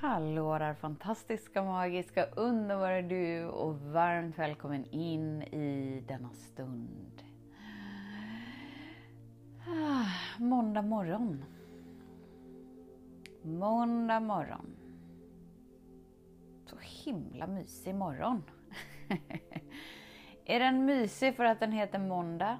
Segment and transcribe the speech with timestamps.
[0.00, 7.22] Hallå där fantastiska, magiska, underbara du och varmt välkommen in i denna stund.
[9.68, 11.44] Ah, måndag morgon.
[13.42, 14.76] Måndag morgon.
[16.66, 18.42] Så himla mysig morgon.
[20.44, 22.58] Är den mysig för att den heter måndag?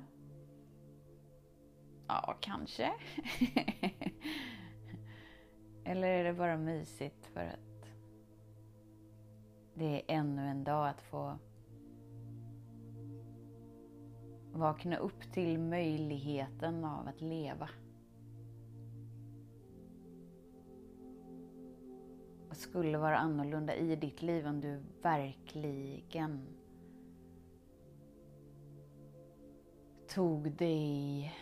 [2.09, 2.93] Ja, kanske.
[5.91, 7.89] Eller är det bara mysigt för att
[9.75, 11.39] det är ännu en dag att få
[14.53, 17.69] vakna upp till möjligheten av att leva.
[22.49, 26.47] Vad skulle vara annorlunda i ditt liv om du verkligen
[30.09, 31.35] tog dig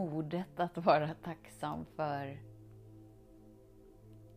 [0.00, 2.38] modet att vara tacksam för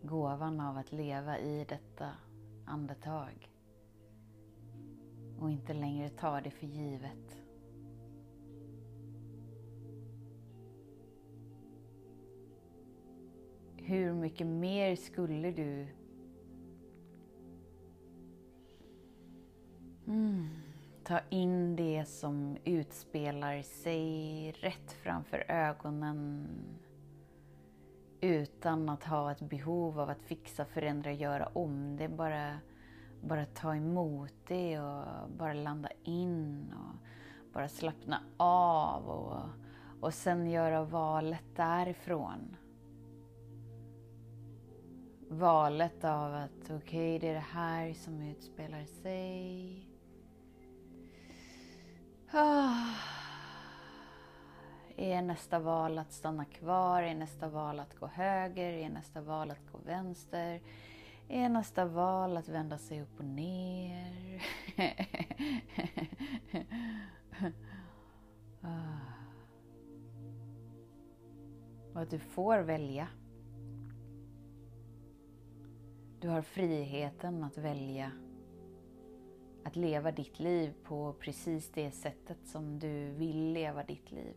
[0.01, 2.11] gåvan av att leva i detta
[2.65, 3.51] andetag
[5.39, 7.37] och inte längre ta det för givet.
[13.77, 15.87] Hur mycket mer skulle du
[21.03, 26.47] Ta in det som utspelar sig rätt framför ögonen
[28.21, 32.03] utan att ha ett behov av att fixa, förändra, göra om det.
[32.03, 32.59] är Bara,
[33.21, 37.07] bara ta emot det och bara landa in och
[37.53, 39.49] bara slappna av och,
[40.01, 42.55] och sen göra valet därifrån.
[45.29, 49.92] Valet av att okej, okay, det är det här som utspelar sig.
[52.35, 52.95] Ah.
[54.95, 57.03] Är nästa val att stanna kvar?
[57.03, 58.73] Är nästa val att gå höger?
[58.73, 60.61] Är nästa val att gå vänster?
[61.27, 64.43] Är nästa val att vända sig upp och ner?
[68.65, 68.99] Ah.
[71.93, 73.07] Och att du får välja.
[76.19, 78.11] Du har friheten att välja
[79.65, 84.35] att leva ditt liv på precis det sättet som du vill leva ditt liv.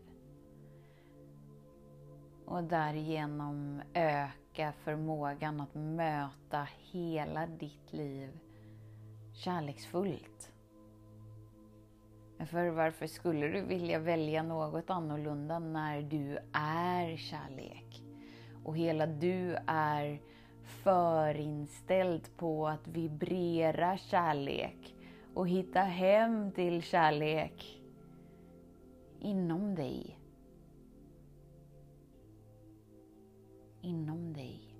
[2.45, 8.39] Och därigenom öka förmågan att möta hela ditt liv
[9.33, 10.51] kärleksfullt.
[12.45, 18.03] För varför skulle du vilja välja något annorlunda när du är kärlek?
[18.63, 20.21] Och hela du är
[20.63, 24.96] förinställd på att vibrera kärlek
[25.37, 27.83] och hitta hem till kärlek
[29.19, 30.19] inom dig.
[33.81, 34.75] Inom dig.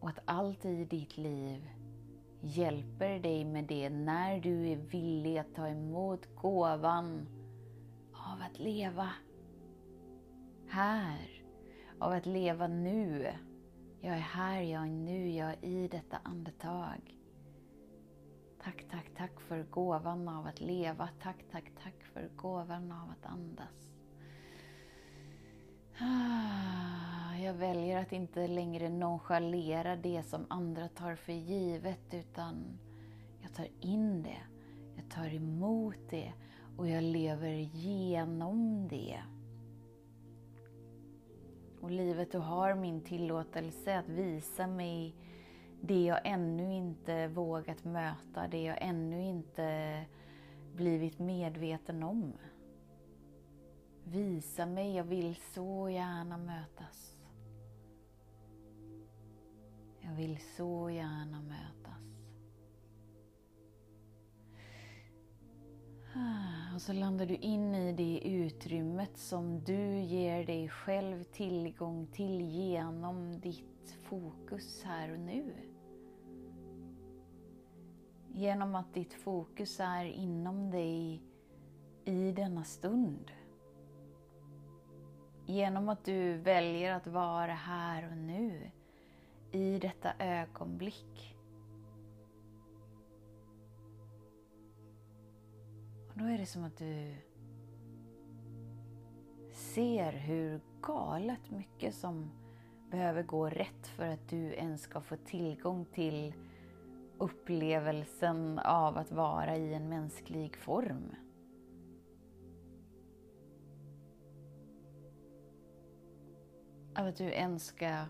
[0.00, 1.70] Och att allt i ditt liv
[2.40, 7.28] hjälper dig med det när du är villig att ta emot gåvan
[8.12, 9.10] av att leva
[10.68, 11.42] här,
[11.98, 13.32] av att leva nu.
[14.02, 17.16] Jag är här, jag är nu, jag är i detta andetag.
[18.62, 21.08] Tack, tack, tack för gåvan av att leva.
[21.22, 23.92] Tack, tack, tack för gåvan av att andas.
[26.00, 32.78] Ah, jag väljer att inte längre nonchalera det som andra tar för givet utan
[33.42, 34.42] jag tar in det,
[34.96, 36.32] jag tar emot det
[36.76, 39.22] och jag lever genom det.
[41.80, 45.14] Och livet, du har min tillåtelse att visa mig
[45.80, 50.04] det jag ännu inte vågat möta, det jag ännu inte
[50.76, 52.32] blivit medveten om.
[54.04, 57.16] Visa mig, jag vill så gärna mötas.
[60.00, 62.19] Jag vill så gärna mötas.
[66.80, 72.40] Och så landar du in i det utrymmet som du ger dig själv tillgång till
[72.40, 75.54] genom ditt fokus här och nu.
[78.28, 81.22] Genom att ditt fokus är inom dig
[82.04, 83.30] i denna stund.
[85.46, 88.70] genom att du väljer att vara här och nu,
[89.52, 91.36] i detta ögonblick.
[96.20, 97.14] Då är det som att du
[99.52, 102.30] ser hur galet mycket som
[102.90, 106.34] behöver gå rätt för att du ens ska få tillgång till
[107.18, 111.14] upplevelsen av att vara i en mänsklig form.
[116.96, 118.04] Av att du ens ska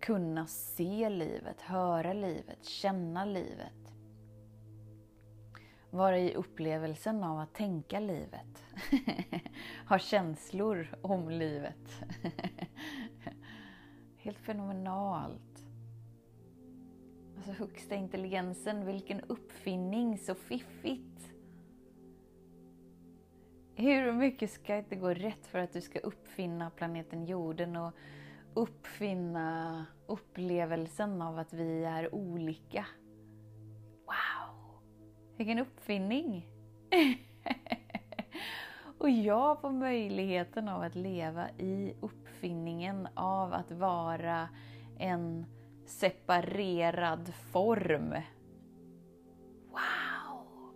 [0.00, 3.81] kunna se livet, höra livet, känna livet.
[5.92, 8.64] Vara i upplevelsen av att tänka livet.
[9.88, 12.04] ha känslor om livet.
[14.16, 15.64] Helt fenomenalt.
[17.36, 21.32] Alltså högsta intelligensen, vilken uppfinning, så fiffigt.
[23.74, 27.92] Hur mycket ska inte gå rätt för att du ska uppfinna planeten jorden och
[28.54, 32.86] uppfinna upplevelsen av att vi är olika?
[35.36, 36.46] Vilken uppfinning!
[38.98, 44.48] och jag får möjligheten av att leva i uppfinningen av att vara
[44.98, 45.46] en
[45.86, 48.14] separerad form.
[49.70, 50.72] Wow!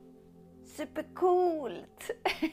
[0.65, 2.11] Supercoolt!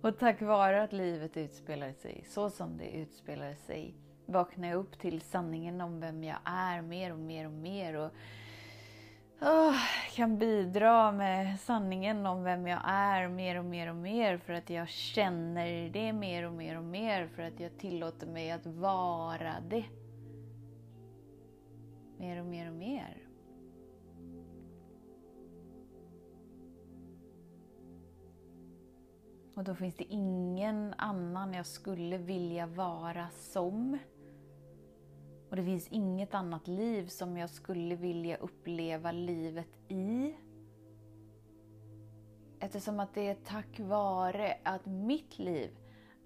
[0.00, 3.94] och tack vare att livet utspelar sig så som det utspelar sig
[4.26, 7.94] vaknar jag upp till sanningen om vem jag är mer och mer och mer.
[7.94, 8.10] Och
[9.40, 9.76] oh,
[10.14, 14.70] kan bidra med sanningen om vem jag är mer och mer och mer för att
[14.70, 19.54] jag känner det mer och mer och mer för att jag tillåter mig att vara
[19.70, 19.84] det.
[22.18, 23.24] Mer och mer och mer.
[29.54, 33.98] Och då finns det ingen annan jag skulle vilja vara som.
[35.50, 40.34] Och det finns inget annat liv som jag skulle vilja uppleva livet i.
[42.60, 45.70] Eftersom att det är tack vare att mitt liv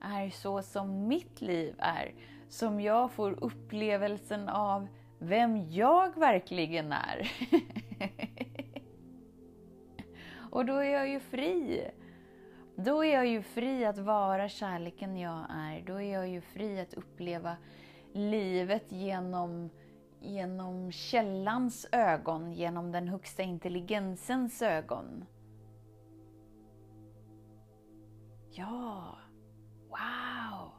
[0.01, 2.15] är så som mitt liv är,
[2.49, 4.89] som jag får upplevelsen av
[5.19, 7.33] vem jag verkligen är.
[10.51, 11.91] Och då är jag ju fri.
[12.77, 15.83] Då är jag ju fri att vara kärleken jag är.
[15.87, 17.57] Då är jag ju fri att uppleva
[18.13, 19.71] livet genom,
[20.21, 25.25] genom källans ögon, genom den högsta intelligensens ögon.
[28.51, 29.19] Ja,
[29.89, 30.71] wow,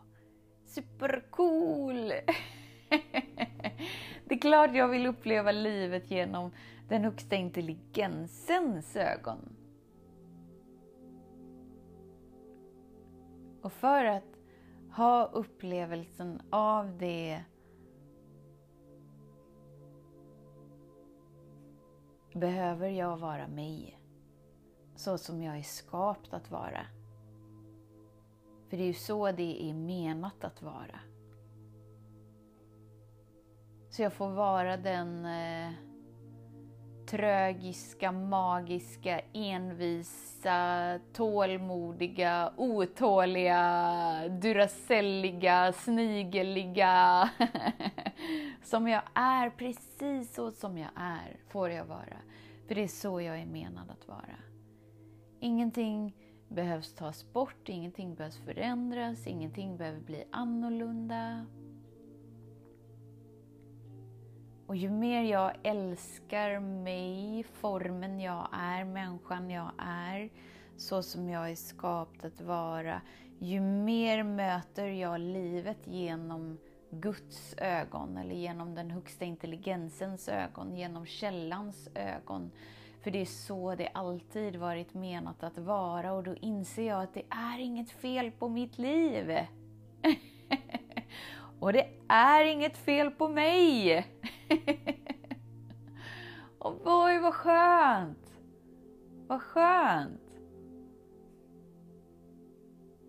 [0.65, 2.11] supercool!
[4.25, 6.51] Det är klart jag vill uppleva livet genom
[6.89, 9.55] den högsta intelligensens ögon.
[13.61, 14.28] Och för att
[14.99, 17.43] ha upplevelsen av det
[22.33, 23.99] behöver jag vara mig.
[24.95, 26.85] Så som jag är skapt att vara.
[28.69, 30.99] För det är ju så det är menat att vara.
[33.89, 35.73] Så jag får vara den eh,
[37.09, 47.29] trögiska, magiska, envisa, tålmodiga, otåliga, duracelliga, snigeliga.
[48.63, 52.17] som jag är, precis så som jag är, får jag vara.
[52.67, 54.37] För det är så jag är menad att vara.
[55.39, 56.15] Ingenting
[56.47, 61.45] behövs tas bort, ingenting behövs förändras, ingenting behöver bli annorlunda.
[64.69, 70.29] Och ju mer jag älskar mig, formen jag är, människan jag är,
[70.77, 73.01] så som jag är skapt att vara,
[73.39, 76.57] ju mer möter jag livet genom
[76.89, 82.51] Guds ögon eller genom den högsta intelligensens ögon, genom källans ögon.
[83.01, 87.13] För det är så det alltid varit menat att vara och då inser jag att
[87.13, 89.37] det är inget fel på mitt liv.
[91.59, 94.07] och det är inget fel på mig.
[96.59, 98.41] Och oj, vad skönt!
[99.27, 100.41] Vad skönt!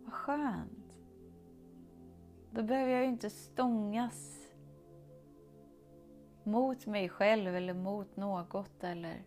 [0.04, 0.97] Vad skönt.
[2.50, 4.40] Då behöver jag ju inte stångas
[6.45, 9.23] mot mig själv eller mot något eller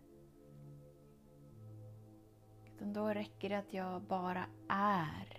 [2.66, 5.38] utan då räcker det att jag bara är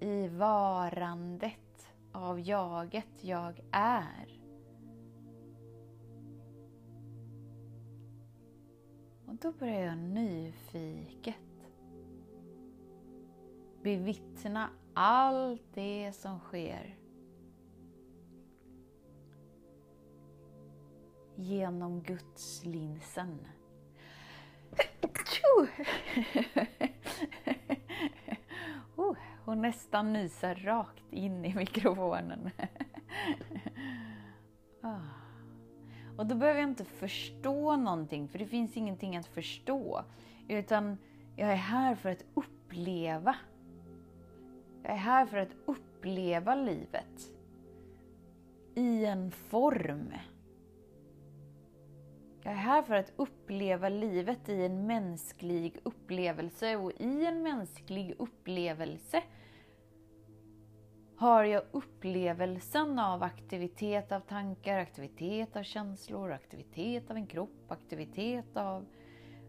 [0.00, 1.63] i varandet
[2.14, 4.40] av jaget jag är.
[9.26, 11.36] Och då börjar jag nyfiket
[13.82, 16.98] bevittna allt det som sker.
[21.36, 23.46] Genom Guds linsen.
[29.44, 32.50] Hon och nästan nyser rakt in i mikrofonen.
[34.82, 35.00] Ah.
[36.16, 40.04] Och då behöver jag inte förstå någonting, för det finns ingenting att förstå.
[40.48, 40.98] Utan
[41.36, 43.36] jag är här för att uppleva.
[44.82, 47.32] Jag är här för att uppleva livet.
[48.74, 50.12] I en form.
[52.44, 58.14] Jag är här för att uppleva livet i en mänsklig upplevelse och i en mänsklig
[58.18, 59.22] upplevelse
[61.16, 68.56] har jag upplevelsen av aktivitet av tankar, aktivitet av känslor, aktivitet av en kropp, aktivitet
[68.56, 68.86] av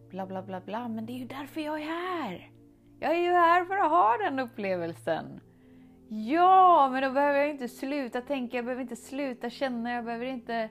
[0.09, 0.87] bla bla bla bla.
[0.87, 2.51] Men det är ju därför jag är här!
[2.99, 5.39] Jag är ju här för att ha den upplevelsen.
[6.09, 10.25] Ja, men då behöver jag inte sluta tänka, jag behöver inte sluta känna, jag behöver
[10.25, 10.69] inte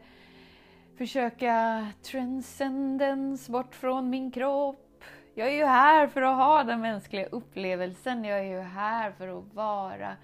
[0.98, 5.04] försöka transcendens bort från min kropp.
[5.34, 8.24] Jag är ju här för att ha den mänskliga upplevelsen.
[8.24, 10.16] Jag är ju här för att vara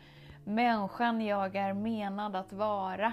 [0.44, 3.12] människan jag är menad att vara.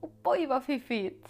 [0.00, 1.28] Och oj vad fiffigt!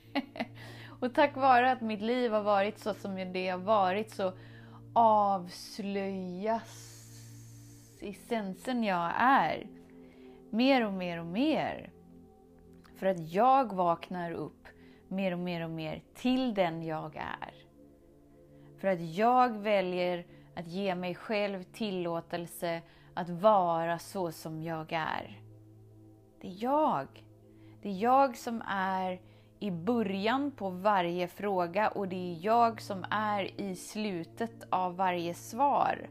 [1.00, 4.32] och tack vare att mitt liv har varit så som det har varit så
[4.94, 6.92] avslöjas
[8.00, 9.66] essensen jag är.
[10.50, 11.95] Mer och mer och mer.
[12.96, 14.68] För att jag vaknar upp
[15.08, 17.54] mer och mer och mer till den jag är.
[18.78, 22.82] För att jag väljer att ge mig själv tillåtelse
[23.14, 25.40] att vara så som jag är.
[26.40, 27.24] Det är jag.
[27.82, 29.20] Det är jag som är
[29.58, 35.34] i början på varje fråga och det är jag som är i slutet av varje
[35.34, 36.10] svar.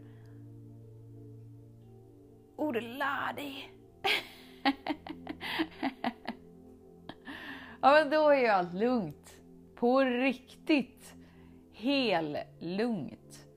[2.56, 3.70] Orladi!
[7.86, 9.38] ja, men då är ju allt lugnt.
[9.76, 11.16] På riktigt.
[11.72, 13.48] Hel lugnt.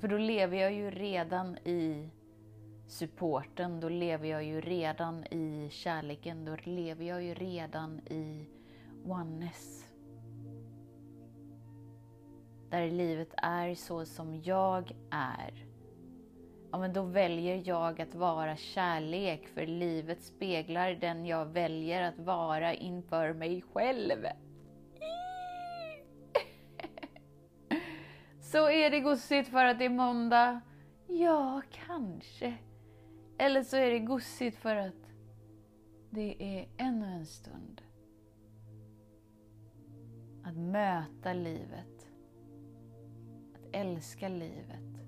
[0.00, 2.10] För då lever jag ju redan i
[2.86, 8.48] supporten, då lever jag ju redan i kärleken, då lever jag ju redan i
[9.04, 9.86] oneness.
[12.70, 15.65] Där livet är så som jag är.
[16.76, 22.18] Ja, men då väljer jag att vara kärlek, för livet speglar den jag väljer att
[22.18, 24.16] vara inför mig själv.
[28.40, 30.60] Så är det gossigt för att det är måndag?
[31.06, 32.54] Ja, kanske.
[33.38, 35.12] Eller så är det gossigt för att
[36.10, 37.82] det är ännu en stund.
[40.44, 42.08] Att möta livet.
[43.54, 45.05] Att älska livet.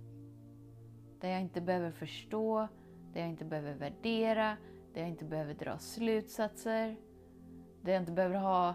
[1.20, 2.68] Där jag inte behöver förstå,
[3.12, 4.56] där jag inte behöver värdera,
[4.94, 6.96] där jag inte behöver dra slutsatser.
[7.82, 8.74] Där jag inte behöver ha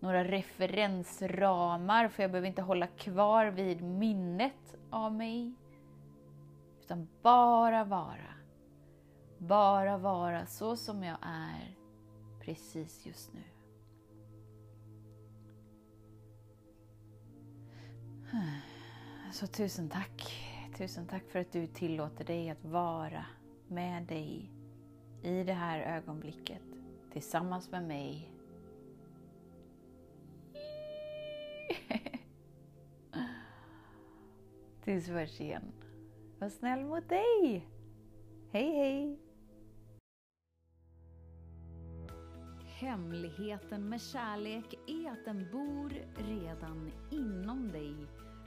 [0.00, 5.54] några referensramar, för jag behöver inte hålla kvar vid minnet av mig.
[6.80, 8.34] Utan bara vara.
[9.38, 11.76] Bara vara så som jag är
[12.40, 13.42] precis just nu.
[19.32, 20.39] Så alltså, tusen tack.
[20.80, 23.24] Tusen tack för att du tillåter dig att vara
[23.68, 24.50] med dig
[25.22, 26.62] i det här ögonblicket
[27.12, 28.32] tillsammans med mig
[34.84, 35.72] Tills vi hörs igen.
[36.38, 37.66] Var snäll mot dig!
[38.50, 39.18] Hej hej!
[42.66, 47.96] Hemligheten med kärlek är att den bor redan inom dig.